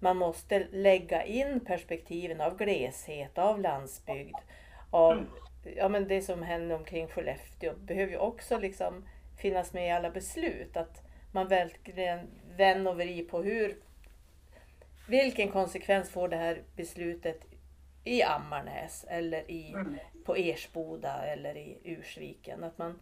[0.00, 4.36] man måste lägga in perspektiven av gleshet, av landsbygd,
[4.90, 5.26] av mm.
[5.76, 10.10] Ja, men det som händer omkring Skellefteå behöver ju också liksom finnas med i alla
[10.10, 10.76] beslut.
[10.76, 13.76] Att man verkligen vänder och vrider på hur,
[15.08, 17.44] vilken konsekvens får det här beslutet
[18.04, 19.98] i Ammarnäs eller i, mm.
[20.24, 22.64] på Ersboda eller i Ursviken.
[22.64, 23.00] Att man,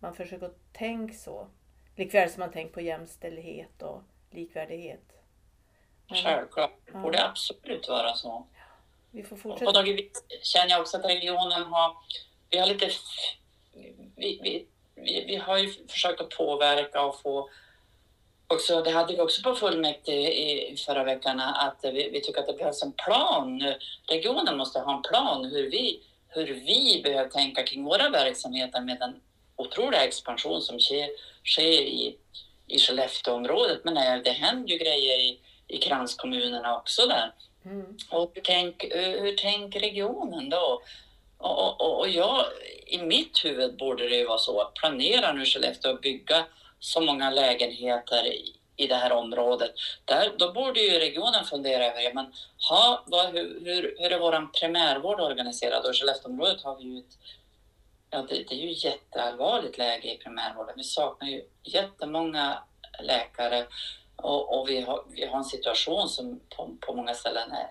[0.00, 1.48] man försöker tänka så.
[1.96, 5.14] Likväl som man tänker på jämställdhet och likvärdighet.
[6.08, 6.72] Självklart.
[6.86, 8.46] Det borde absolut vara så.
[9.14, 9.80] Vi får fortsätta.
[9.80, 11.96] Och vis känner jag också att regionen har,
[12.50, 12.90] vi har lite,
[14.16, 17.50] vi, vi, vi, vi har ju försökt att påverka och få
[18.46, 20.32] också, det hade vi också på fullmäktige
[20.72, 23.74] i förra veckan, att vi, vi, tycker att det behövs en plan.
[24.08, 28.98] Regionen måste ha en plan hur vi, hur vi behöver tänka kring våra verksamheter med
[28.98, 29.20] den
[29.56, 31.08] otroliga expansion som sker,
[31.44, 32.16] sker i,
[32.66, 33.84] i Skellefteåområdet.
[33.84, 37.32] Men det händer ju grejer i i kranskommunerna också där.
[37.64, 37.96] Mm.
[38.10, 40.82] Och hur tänker eh, hur regionen då?
[41.38, 42.44] Och, och, och jag,
[42.86, 46.46] i mitt huvud borde det ju vara så att planera nu Skellefteå att bygga
[46.80, 49.70] så många lägenheter i, i det här området.
[50.04, 52.32] Där, då borde ju regionen fundera över, ja, men,
[52.68, 55.84] ha, vad, hur, hur, hur är vår primärvård organiserad?
[55.84, 57.18] Och i Skellefteåområdet har vi ju ett
[58.14, 60.74] Ja, det, det är ju ett jätteallvarligt läge i primärvården.
[60.76, 62.58] Vi saknar ju jättemånga
[63.02, 63.66] läkare.
[64.16, 67.68] Och, och vi, har, vi har en situation som på, på många ställen är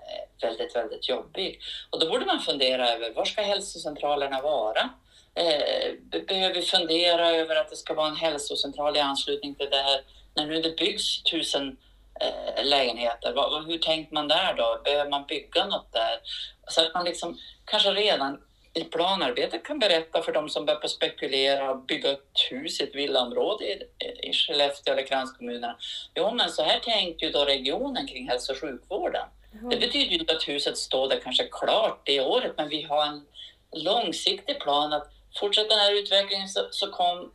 [0.47, 1.59] väldigt, väldigt jobbig.
[1.89, 4.89] Och då borde man fundera över var ska hälsocentralerna vara?
[5.35, 5.93] Eh,
[6.27, 10.01] behöver vi fundera över att det ska vara en hälsocentral i anslutning till det här
[10.35, 11.77] när nu det byggs tusen
[12.19, 13.33] eh, lägenheter?
[13.33, 14.81] Vad, hur tänkt man där då?
[14.83, 16.19] Behöver man bygga något där?
[16.67, 18.41] Så att man liksom kanske redan
[18.73, 22.95] i planarbetet kan berätta för de som börjar spekulera och bygga ett hus i ett
[22.95, 23.83] villaområde i,
[24.29, 25.77] i Skellefteå eller kranskommunerna.
[26.15, 29.27] Jo, men så här tänkte ju då regionen kring hälso och sjukvården.
[29.53, 29.69] Mm.
[29.69, 33.05] Det betyder ju inte att huset står där kanske klart det året, men vi har
[33.05, 33.25] en
[33.71, 35.07] långsiktig plan att
[35.39, 37.31] fortsätter den här utvecklingen så, så kom,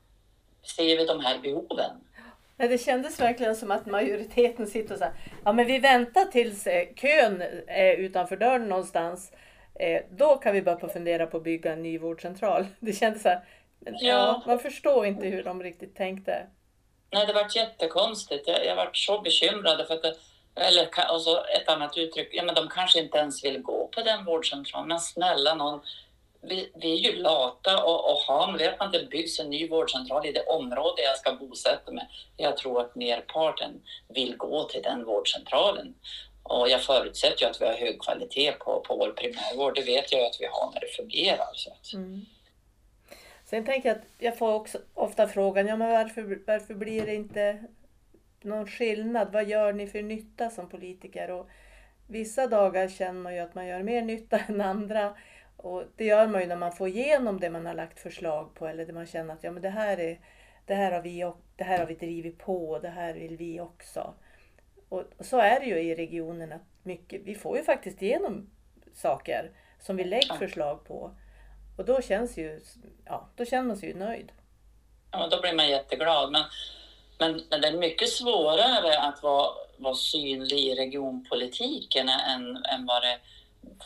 [0.76, 1.90] ser vi de här behoven.
[2.56, 6.88] det kändes verkligen som att majoriteten sitter och säger ja men vi väntar tills eh,
[6.94, 9.32] kön är utanför dörren någonstans
[9.78, 12.66] Eh, då kan vi börja fundera på att bygga en ny vårdcentral.
[12.80, 13.44] Det kändes så här,
[13.84, 13.92] ja.
[14.00, 14.42] ja.
[14.46, 16.46] man förstår inte hur de riktigt tänkte.
[17.10, 18.48] Nej, det var jättekonstigt.
[18.48, 20.14] Jag, jag var så bekymrad för att det,
[20.54, 24.24] eller alltså ett annat uttryck, ja men de kanske inte ens vill gå på den
[24.24, 24.88] vårdcentralen.
[24.88, 25.80] Men snälla någon,
[26.40, 29.50] vi, vi är ju lata och, och har, men vet man att det byggs en
[29.50, 32.08] ny vårdcentral i det område jag ska bosätta mig.
[32.36, 35.94] Jag tror att merparten vill gå till den vårdcentralen.
[36.48, 39.74] Och jag förutsätter ju att vi har hög kvalitet på, på vår primärvård.
[39.74, 41.48] Det vet jag ju att vi har när det fungerar.
[41.54, 41.92] Så att.
[41.92, 42.20] Mm.
[43.44, 47.14] Sen tänker jag att jag får också ofta frågan, ja men varför, varför blir det
[47.14, 47.64] inte
[48.40, 49.32] någon skillnad?
[49.32, 51.30] Vad gör ni för nytta som politiker?
[51.30, 51.48] Och
[52.06, 55.14] vissa dagar känner man ju att man gör mer nytta än andra.
[55.56, 58.66] Och det gör man ju när man får igenom det man har lagt förslag på
[58.66, 60.20] eller det man känner att ja, men det, här är,
[60.66, 63.60] det, här har vi, det här har vi drivit på och det här vill vi
[63.60, 64.14] också.
[64.88, 68.50] Och så är det ju i regionen att mycket, vi får ju faktiskt igenom
[68.94, 71.10] saker som vi lägger förslag på.
[71.76, 72.60] Och då känns ju,
[73.04, 74.32] ja, då känner man sig ju nöjd.
[75.10, 76.32] Ja, då blir man jätteglad.
[76.32, 76.42] Men,
[77.18, 83.02] men, men det är mycket svårare att vara, vara synlig i regionpolitiken än, än vad
[83.02, 83.18] det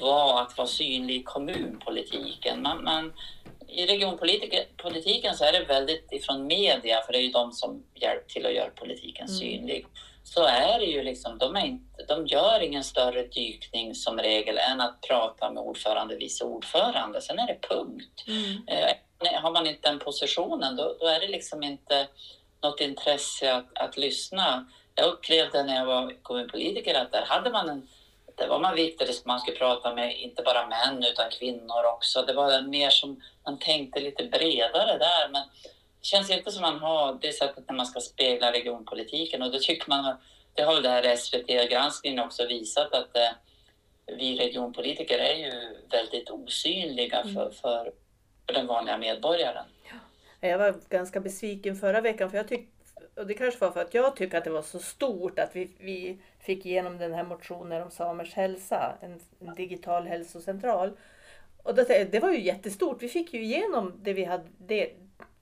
[0.00, 2.62] var att vara synlig i kommunpolitiken.
[2.62, 3.12] Man, man,
[3.68, 8.30] I regionpolitiken så är det väldigt ifrån media, för det är ju de som hjälpt
[8.30, 9.82] till att göra politiken mm.
[10.34, 14.58] Så är det ju liksom, de, är inte, de gör ingen större dykning som regel
[14.58, 17.20] än att prata med ordförande, vice ordförande.
[17.20, 18.24] Sen är det punkt.
[18.26, 18.68] Mm.
[18.68, 22.08] Eh, har man inte den positionen, då, då, är det liksom inte
[22.62, 24.66] något intresse att, att lyssna.
[24.94, 27.88] Jag upplevde när jag var kommunpolitiker att där hade man en
[28.36, 32.22] det var man viktigt att man skulle prata med inte bara män utan kvinnor också.
[32.22, 35.28] Det var mer som man tänkte lite bredare där.
[35.28, 35.42] Men
[36.02, 39.88] känns inte som man har det sättet när man ska spegla regionpolitiken och då tycker
[39.88, 40.16] man,
[40.54, 43.30] det har väl det här SVT-granskningen också visat att eh,
[44.06, 47.34] vi regionpolitiker är ju väldigt osynliga mm.
[47.34, 47.92] för, för,
[48.46, 49.64] för den vanliga medborgaren.
[50.40, 52.72] Jag var ganska besviken förra veckan för jag tyckte
[53.16, 55.70] och det kanske var för att jag tycker att det var så stort att vi,
[55.78, 60.96] vi fick igenom den här motionen om samers hälsa, en, en digital hälsocentral.
[61.62, 63.02] Och då, det var ju jättestort.
[63.02, 64.92] Vi fick ju igenom det vi hade, det,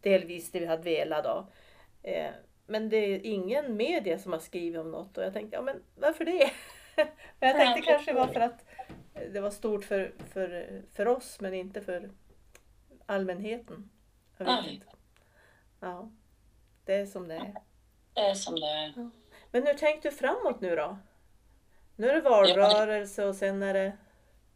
[0.01, 1.25] delvis det vi hade velat.
[1.25, 1.47] Då.
[2.03, 2.31] Eh,
[2.67, 5.83] men det är ingen media som har skrivit om något och jag tänkte, ja men
[5.95, 6.51] varför det?
[7.41, 8.65] men jag tänkte kanske var för att
[9.33, 12.11] det var stort för, för, för oss men inte för
[13.07, 13.91] allmänheten.
[14.37, 14.87] Jag vet inte.
[15.81, 16.11] Ja,
[16.85, 17.55] det är som det är.
[18.15, 18.93] Det är som det är.
[18.97, 19.11] Ja.
[19.51, 20.99] Men hur tänkte du framåt nu då?
[21.97, 23.93] Nu är det valrörelse och sen är det...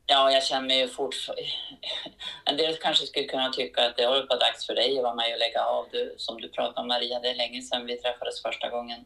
[0.06, 1.42] Ja, jag känner mig ju fortfarande...
[2.44, 5.14] En del kanske skulle kunna tycka att det håller på dags för dig att vara
[5.14, 5.88] med och lägga av.
[5.92, 9.04] Du, som du pratade om Maria, det är länge sedan vi träffades första gången.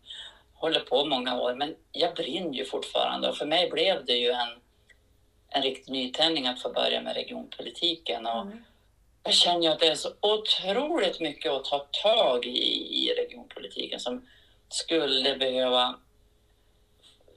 [0.54, 4.30] Håller på många år, men jag brinner ju fortfarande och för mig blev det ju
[4.30, 4.48] en,
[5.48, 8.26] en riktig nytändning att få börja med regionpolitiken.
[8.26, 8.64] Och mm.
[9.22, 14.00] Jag känner ju att det är så otroligt mycket att ta tag i i regionpolitiken
[14.00, 14.28] som
[14.68, 15.98] skulle behöva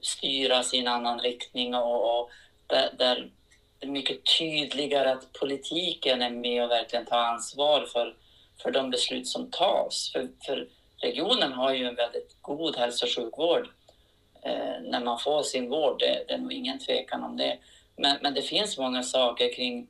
[0.00, 2.30] styras i en annan riktning och, och
[2.66, 3.30] där, där
[3.86, 8.16] mycket tydligare att politiken är med och verkligen tar ansvar för,
[8.62, 10.10] för de beslut som tas.
[10.12, 13.68] För, för regionen har ju en väldigt god hälso och sjukvård
[14.42, 15.98] eh, när man får sin vård.
[15.98, 17.58] Det, det, är nog ingen tvekan om det.
[17.96, 19.88] Men, men det finns många saker kring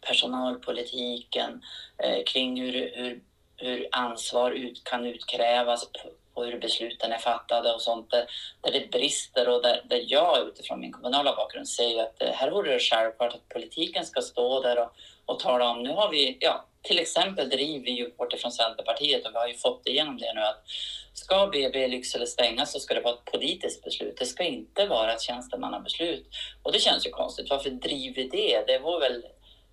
[0.00, 1.62] personalpolitiken,
[2.02, 3.20] eh, kring hur, hur,
[3.56, 5.90] hur ansvar ut, kan utkrävas
[6.38, 8.26] och hur besluten är fattade och sånt där,
[8.60, 12.50] där det brister och där, där jag utifrån min kommunala bakgrund säger att eh, här
[12.50, 14.92] vore det självklart att politiken ska stå där och,
[15.26, 19.26] och tala om, nu har vi, ja, till exempel driver vi ju bort från Centerpartiet
[19.26, 20.64] och vi har ju fått igenom det nu att
[21.12, 24.16] ska BB i Lycksele stängas så ska det vara ett politiskt beslut.
[24.18, 26.26] Det ska inte vara ett tjänstemannabeslut.
[26.62, 27.50] Och det känns ju konstigt.
[27.50, 28.64] Varför driver vi det?
[28.66, 29.24] Det vore väl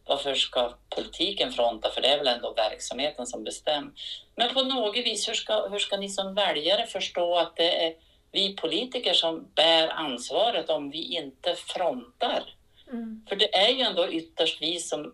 [0.05, 1.91] varför ska politiken fronta?
[1.91, 3.91] För det är väl ändå verksamheten som bestämmer.
[4.35, 7.93] Men på något vis, hur ska, hur ska ni som väljare förstå att det är
[8.31, 12.55] vi politiker som bär ansvaret om vi inte frontar?
[12.91, 13.25] Mm.
[13.29, 15.13] För det är ju ändå ytterst vi som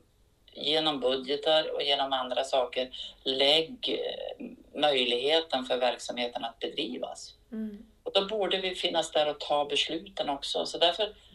[0.54, 2.90] genom budgetar och genom andra saker
[3.24, 4.00] lägger
[4.76, 7.34] möjligheten för verksamheten att bedrivas.
[7.52, 7.86] Mm.
[8.04, 10.66] Och då borde vi finnas där och ta besluten också.
[10.66, 11.31] Så därför Eh,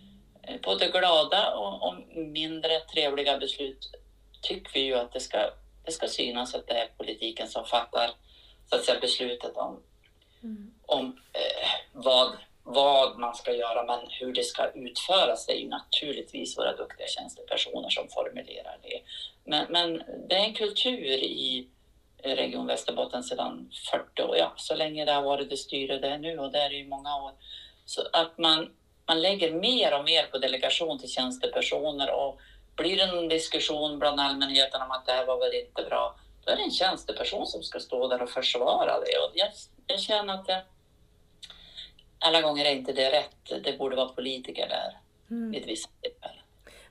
[0.62, 3.90] både glada och, och, mindre trevliga beslut
[4.42, 5.50] tycker vi ju att det ska,
[5.85, 8.11] det ska synas att det är politiken som fattar
[8.70, 9.82] så att säga, beslutet om,
[10.42, 10.74] mm.
[10.87, 12.32] om eh, vad,
[12.62, 17.06] vad man ska göra, men hur det ska utföras det är ju naturligtvis våra duktiga
[17.06, 19.00] tjänstepersoner som formulerar det.
[19.44, 21.68] Men, men det är en kultur i
[22.22, 26.18] Region Västerbotten sedan 40 år, ja, så länge det har varit det styre det är
[26.18, 27.32] nu och det är det ju många år.
[27.85, 28.70] Så att man
[29.09, 32.40] man lägger mer och mer på delegation till tjänstepersoner och
[32.77, 36.53] blir det någon diskussion bland allmänheten om att det här var väl inte bra, då
[36.53, 39.19] är det en tjänsteperson som ska stå där och försvara det.
[39.19, 39.49] Och jag,
[39.87, 40.64] jag känner att det,
[42.19, 43.64] alla gånger är inte det rätt.
[43.64, 44.99] Det borde vara politiker där
[45.31, 45.51] mm.
[45.51, 46.45] vid vissa tillfällen.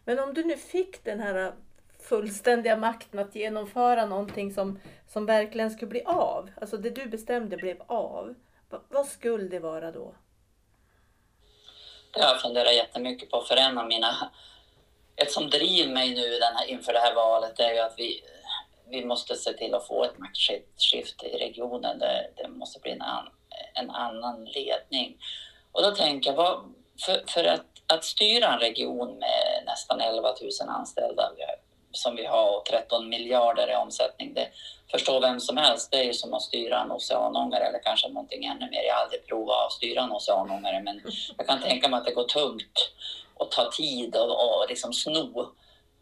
[0.05, 1.53] Men om du nu fick den här
[1.99, 7.57] fullständiga makten att genomföra någonting som, som verkligen skulle bli av, alltså det du bestämde
[7.57, 8.35] blev av,
[8.69, 10.15] vad, vad skulle det vara då?
[12.15, 13.41] Det har jag funderat jättemycket på.
[13.41, 14.31] För en av mina...
[15.15, 18.21] Ett som driver mig nu den här, inför det här valet är ju att vi,
[18.89, 21.99] vi måste se till att få ett maktskifte i regionen.
[21.99, 23.29] Det, det måste bli en, an,
[23.73, 25.17] en annan ledning.
[25.71, 26.73] Och då tänker jag, vad,
[27.05, 31.31] för, för att, att styra en region med nästan 11 000 anställda
[31.95, 34.49] som vi har och 13 miljarder i omsättning, det,
[34.91, 35.91] förstår vem som helst.
[35.91, 38.83] Det är ju som att styra en oceanångare eller kanske någonting ännu mer.
[38.83, 41.01] Jag har aldrig provat att styra en oceanångare men
[41.37, 42.91] jag kan tänka mig att det går tungt
[43.33, 45.51] och tar tid och, och liksom sno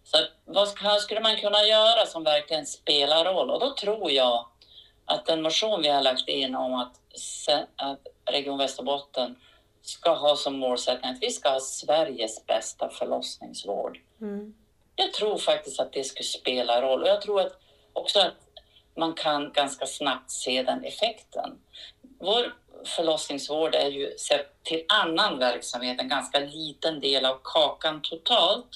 [0.04, 3.50] Så vad ska, skulle man kunna göra som verkligen spelar roll?
[3.50, 4.46] Och då tror jag
[5.06, 6.96] att den motion vi har lagt in om att,
[7.76, 9.36] att Region Västerbotten
[9.82, 13.98] ska ha som målsättning att vi ska ha Sveriges bästa förlossningsvård.
[14.22, 14.54] Mm.
[14.96, 17.60] Jag tror faktiskt att det skulle spela roll och jag tror att
[17.94, 18.34] också att
[18.98, 21.60] man kan ganska snabbt se den effekten.
[22.20, 22.54] Vår
[22.86, 28.70] förlossningsvård är ju sett till annan verksamhet en ganska liten del av kakan totalt.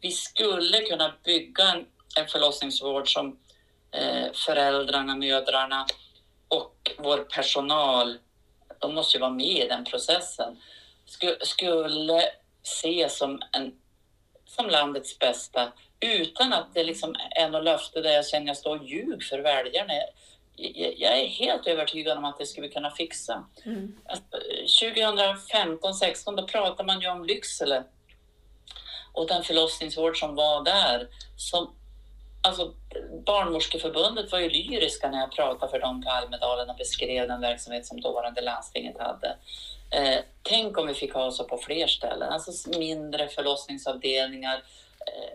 [0.00, 1.86] Vi skulle kunna bygga en,
[2.18, 3.38] en förlossningsvård som
[3.92, 5.86] eh, föräldrarna, mödrarna
[6.48, 8.18] och vår personal,
[8.78, 10.60] de måste ju vara med i den processen,
[11.06, 12.22] skulle, skulle
[12.62, 13.74] se som, en,
[14.56, 18.78] som landets bästa utan att det liksom är något löfte där jag känner jag står
[18.78, 19.92] och ljug för väljarna.
[20.96, 23.44] Jag är helt övertygad om att det skulle vi kunna fixa.
[23.64, 23.96] Mm.
[24.80, 27.84] 2015, 16 då pratade man ju om Lycksele
[29.12, 31.08] och den förlossningsvård som var där.
[31.36, 31.74] Som,
[32.40, 32.74] alltså,
[33.26, 37.86] Barnmorskeförbundet var ju lyriska när jag pratade för dem på Almedalen och beskrev den verksamhet
[37.86, 39.36] som dåvarande landstinget hade.
[39.90, 44.62] Eh, tänk om vi fick ha så på fler ställen, alltså mindre förlossningsavdelningar.
[45.06, 45.32] Eh,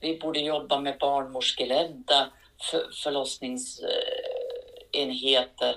[0.00, 2.30] vi borde jobba med barnmorskeledda
[2.70, 5.76] för, förlossningsenheter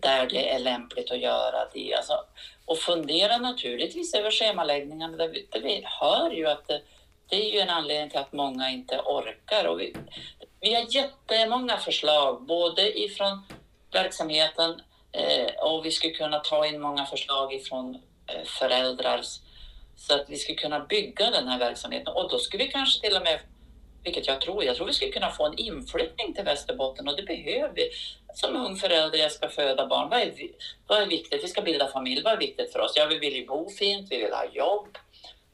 [0.00, 1.94] där det är lämpligt att göra det.
[1.94, 2.24] Alltså,
[2.64, 6.80] och fundera naturligtvis över schemaläggningarna, Där vi, där vi hör ju att det,
[7.28, 9.64] det, är ju en anledning till att många inte orkar.
[9.64, 9.96] Och vi,
[10.60, 13.42] vi har jättemånga förslag, både ifrån
[13.92, 14.80] verksamheten
[15.12, 17.94] eh, och vi skulle kunna ta in många förslag ifrån
[18.26, 19.22] eh, föräldrar
[19.96, 22.14] så att vi skulle kunna bygga den här verksamheten.
[22.14, 23.40] Och då skulle vi kanske till och med
[24.04, 24.64] vilket jag tror.
[24.64, 27.90] Jag tror vi skulle kunna få en inflyttning till Västerbotten och det behöver vi.
[28.34, 30.08] Som ung förälder, jag ska föda barn.
[30.10, 30.32] Vad är,
[30.86, 31.44] vad är viktigt?
[31.44, 32.22] Vi ska bilda familj.
[32.22, 32.92] Vad är viktigt för oss?
[32.96, 34.98] Ja, vi vill ju bo fint, vi vill ha jobb.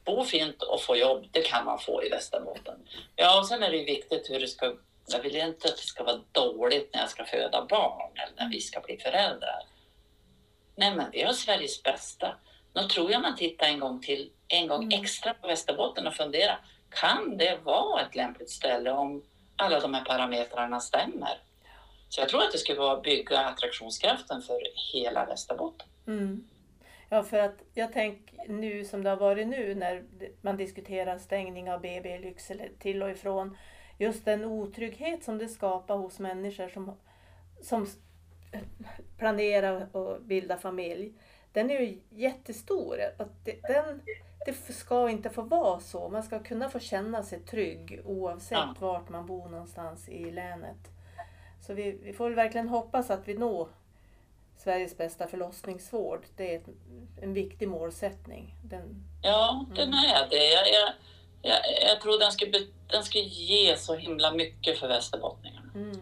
[0.05, 2.87] Bo fint och få jobb, det kan man få i Västerbotten.
[3.15, 4.75] Ja, och sen är det ju viktigt hur det ska...
[5.07, 8.49] Jag vill inte att det ska vara dåligt när jag ska föda barn eller när
[8.49, 9.63] vi ska bli föräldrar.
[10.75, 12.35] Nej, men vi har Sveriges bästa.
[12.73, 15.01] Då tror jag man tittar en gång till, en gång mm.
[15.01, 19.23] extra på Västerbotten och funderar kan det vara ett lämpligt ställe om
[19.55, 21.39] alla de här parametrarna stämmer?
[22.09, 24.59] Så jag tror att det skulle vara bygga attraktionskraften för
[24.93, 25.87] hela Västerbotten.
[26.07, 26.47] Mm.
[27.15, 30.03] Ja, för att jag tänker nu som det har varit nu när
[30.41, 33.57] man diskuterar stängning av BB i Lycksele till och ifrån.
[33.97, 36.91] Just den otrygghet som det skapar hos människor som,
[37.61, 37.87] som
[39.17, 41.13] planerar och bilda familj.
[41.51, 42.99] Den är ju jättestor.
[43.17, 44.01] Att den,
[44.45, 46.09] det ska inte få vara så.
[46.09, 48.75] Man ska kunna få känna sig trygg oavsett ja.
[48.79, 50.89] vart man bor någonstans i länet.
[51.61, 53.67] Så vi, vi får verkligen hoppas att vi når
[54.57, 56.25] Sveriges bästa förlossningsvård.
[56.35, 56.67] Det är ett,
[57.21, 58.55] en viktig målsättning.
[58.63, 59.99] Den, ja, den mm.
[59.99, 60.51] är det.
[60.51, 60.93] Jag, jag,
[61.41, 62.45] jag, jag, tror den ska,
[62.91, 65.71] den ska ge så himla mycket för västerbottningarna.
[65.75, 65.99] Mm.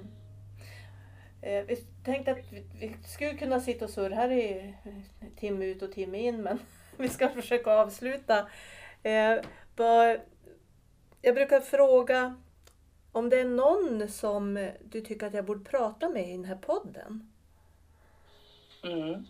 [1.41, 4.73] Eh, vi tänkte att vi, vi, skulle kunna sitta och surra här i
[5.35, 6.59] timme ut och timme in men
[6.97, 8.49] vi ska försöka avsluta.
[9.03, 9.39] Eh,
[11.21, 12.35] jag brukar fråga
[13.11, 16.55] om det är någon som du tycker att jag borde prata med i den här
[16.55, 17.32] podden?
[18.83, 19.27] Mm.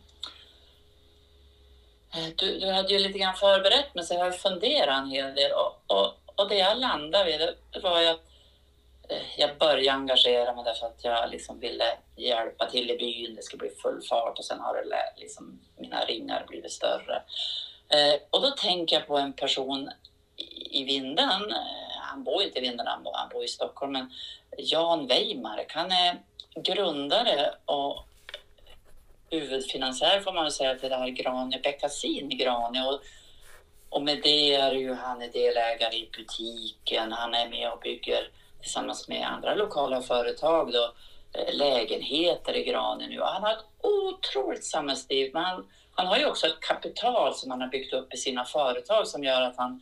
[2.14, 5.36] Eh, du, du hade ju lite grann förberett mig, så jag har funderat en hel
[5.36, 7.40] del och, och, och det jag landade vid
[7.72, 8.22] det var ju att
[9.10, 13.36] eh, jag började engagera mig därför att jag liksom ville hjälpa till i byn.
[13.36, 17.24] Det skulle bli full fart och sen har det liksom, mina ringar blivit större.
[17.90, 19.90] Eh, och då tänker jag på en person
[20.72, 21.52] i Vindeln.
[21.52, 23.92] Eh, han bor inte i Vindeln, han bor i Stockholm.
[23.92, 24.14] Men
[24.58, 26.22] Jan Weimark, han är
[26.56, 28.06] grundare och
[29.34, 32.88] huvudfinansiär får man säga till det här Grane Beckasin i Grane.
[32.88, 33.02] Och,
[33.90, 38.30] och med det är ju han är delägare i butiken, han är med och bygger
[38.62, 40.94] tillsammans med andra lokala företag då,
[41.34, 43.20] eh, lägenheter i Grane nu.
[43.20, 45.32] Och han har ett otroligt samhällsliv.
[45.34, 45.66] Men han,
[45.96, 49.24] han har ju också ett kapital som han har byggt upp i sina företag som
[49.24, 49.82] gör att han,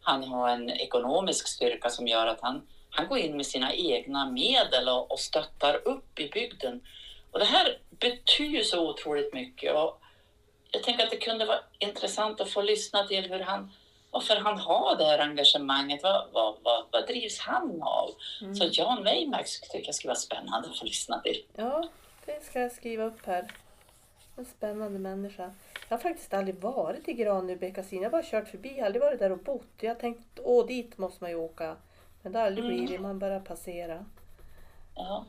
[0.00, 4.30] han har en ekonomisk styrka som gör att han, han går in med sina egna
[4.30, 6.80] medel och, och stöttar upp i bygden.
[7.30, 9.74] Och det här betyder så otroligt mycket.
[9.74, 10.00] Och
[10.70, 13.70] jag tänker att det kunde vara intressant att få lyssna till hur han,
[14.10, 16.02] varför han har det här engagemanget.
[16.02, 18.10] Vad, vad, vad, vad drivs han av?
[18.42, 18.54] Mm.
[18.54, 21.44] Så Jan Weimark tycker jag skulle vara spännande att få lyssna till.
[21.56, 21.88] Ja,
[22.24, 23.52] det ska jag skriva upp här.
[24.36, 25.54] En spännande människa.
[25.88, 28.02] Jag har faktiskt aldrig varit i Granöbäckasin.
[28.02, 28.68] Jag har bara kört förbi.
[28.68, 29.72] Jag har aldrig varit där och bott.
[29.80, 31.76] Jag har tänkt, åh dit måste man ju åka.
[32.22, 32.76] Men det har aldrig mm.
[32.76, 33.00] blivit.
[33.00, 34.04] Man bara passera.
[34.94, 35.24] Ja,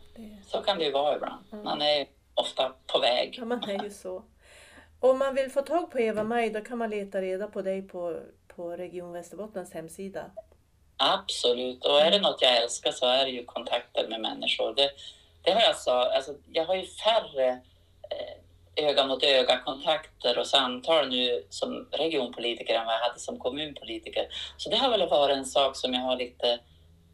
[0.47, 1.45] så kan det ju vara ibland.
[1.51, 1.65] Mm.
[1.65, 3.35] Man är ofta på väg.
[3.37, 4.23] Ja, man är ju så.
[4.99, 8.19] Om man vill få tag på Eva-Maj då kan man leta reda på dig på,
[8.47, 10.31] på Region Västerbottens hemsida.
[10.97, 11.85] Absolut.
[11.85, 14.73] Och är det något jag älskar så är det ju kontakter med människor.
[14.75, 14.91] Det,
[15.41, 17.49] det har jag sa, alltså, jag har ju färre
[18.09, 23.39] eh, öga mot öga kontakter och samtal nu som regionpolitiker än vad jag hade som
[23.39, 24.27] kommunpolitiker.
[24.57, 26.59] Så det har väl varit en sak som jag har lite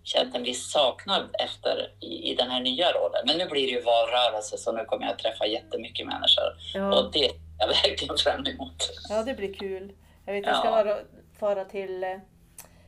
[0.07, 3.23] känt en viss saknad efter i, i den här nya rollen.
[3.25, 6.43] Men nu blir det ju valrörelse så nu kommer jag att träffa jättemycket människor
[6.73, 8.89] Ja, och det är jag verkligen fram emot.
[9.09, 9.91] ja det blir kul.
[10.25, 10.71] Jag vet, jag ska Ja.
[10.83, 10.97] vara,
[11.39, 12.17] fara till eh,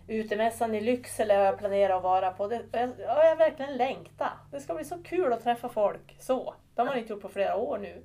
[0.07, 2.47] utemässan i Lycksele har jag planerat att vara på.
[2.47, 4.33] Det, jag, ja, jag verkligen längtar.
[4.51, 6.55] Det ska bli så kul att träffa folk så.
[6.75, 8.03] Det har man inte gjort på flera år nu.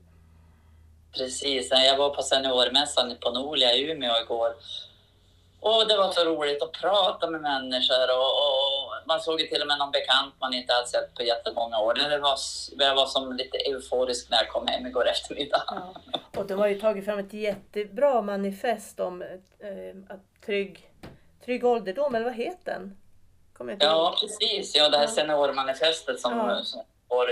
[1.17, 4.55] Precis, jag var på seniormässan på Nolia i Umeå igår.
[5.65, 9.61] Och det var så roligt att prata med människor och, och man såg ju till
[9.63, 11.95] och med någon bekant man inte hade sett på jättemånga år.
[11.95, 12.37] Det var,
[12.79, 15.63] jag var som lite euforisk när jag kom hem igår eftermiddag.
[15.67, 15.95] Ja.
[16.37, 20.91] Och de har ju tagit fram ett jättebra manifest om eh, att trygg,
[21.45, 22.97] trygg ålderdom, eller vad heter den?
[23.81, 24.77] Ja, precis.
[24.77, 26.61] Ja, det här seniormanifestet som, Ja.
[26.65, 27.29] som vår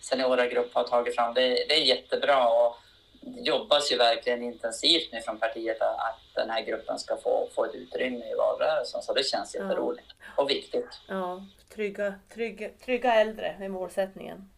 [0.00, 2.48] seniora grupp har tagit fram, det, det är jättebra.
[2.48, 2.76] Och
[3.22, 7.74] jobbas ju verkligen intensivt nu från partiet att den här gruppen ska få, få ett
[7.74, 9.02] utrymme i valrörelsen.
[9.02, 9.62] Så det känns Ja.
[9.62, 10.06] jätteroligt
[10.36, 11.00] och viktigt.
[11.08, 11.42] Ja,
[11.74, 14.50] trygga, trygga, trygga äldre är målsättningen.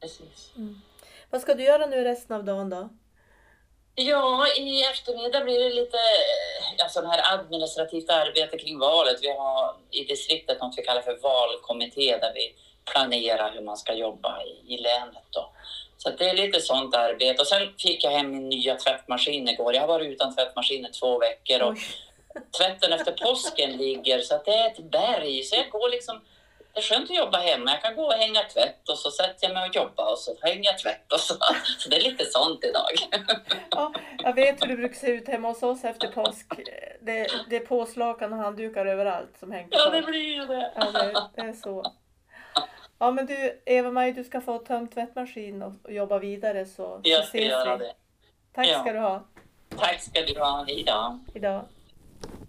[0.00, 0.52] Precis.
[1.30, 2.88] Vad ska du göra nu resten av dagen då?
[3.94, 5.96] Ja, i eftermiddag blir det lite
[6.78, 9.18] ja, sån här administrativt arbete kring valet.
[9.22, 12.54] Vi har i distriktet något vi kallar för valkommitté där vi
[12.92, 15.22] planerar hur man ska jobba i, i länet.
[15.30, 15.52] Då.
[15.96, 17.42] Så det är lite sånt arbete.
[17.42, 19.74] Och sen fick jag hem min nya tvättmaskin igår.
[19.74, 21.82] Jag har varit utan tvättmaskin i två veckor och Oj.
[22.58, 25.42] tvätten efter påsken ligger så att det är ett berg.
[25.42, 26.20] Så jag går liksom
[26.76, 27.70] det är skönt att jobba hemma.
[27.70, 30.34] Jag kan gå och hänga tvätt och så sätter jag mig och jobbar och så
[30.42, 31.34] hänger jag tvätt och så.
[31.78, 32.90] Så det är lite sånt idag.
[33.70, 36.46] Ja, jag vet hur det brukar se ut hemma hos oss efter påsk.
[37.00, 40.72] Det, det är påslakan och handdukar överallt som hänger Ja, det blir ju det.
[40.76, 41.92] Ja, det, det är så.
[42.98, 47.38] Ja, men du, Eva-Maj, du ska få tömt tvättmaskin och, jobba vidare så, Jag ska
[47.38, 47.84] ses göra vi.
[47.84, 47.92] det.
[48.52, 48.80] Tack Ja.
[48.80, 49.22] ska du ha
[49.76, 50.66] Tack ska du ha.
[51.34, 51.64] Idag.